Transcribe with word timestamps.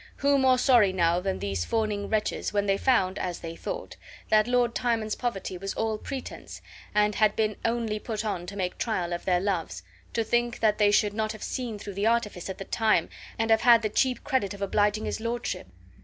Who 0.15 0.39
more 0.39 0.57
sorry 0.57 0.91
now 0.91 1.19
than 1.19 1.37
these 1.37 1.63
fawning 1.63 2.09
wretches, 2.09 2.51
when 2.51 2.65
they 2.65 2.75
found 2.75 3.19
(as 3.19 3.41
they 3.41 3.55
thought) 3.55 3.97
that 4.29 4.47
Lord 4.47 4.73
Timon's 4.73 5.13
poverty 5.13 5.59
was 5.59 5.75
all 5.75 5.99
pretense 5.99 6.59
and 6.95 7.13
had 7.13 7.35
been 7.35 7.55
only 7.63 7.99
put 7.99 8.25
on 8.25 8.47
to 8.47 8.55
make 8.55 8.79
trial 8.79 9.13
of 9.13 9.25
their 9.25 9.39
loves, 9.39 9.83
to 10.13 10.23
think 10.23 10.59
that 10.59 10.79
they 10.79 10.89
should 10.89 11.13
not 11.13 11.33
have 11.33 11.43
seen 11.43 11.77
through 11.77 11.93
the 11.93 12.07
artifice 12.07 12.49
at 12.49 12.57
the 12.57 12.65
time 12.65 13.09
and 13.37 13.51
have 13.51 13.61
had 13.61 13.83
the 13.83 13.89
cheap 13.89 14.23
credit 14.23 14.55
of 14.55 14.61
obliging 14.63 15.05
his 15.05 15.19
lordship? 15.19 15.67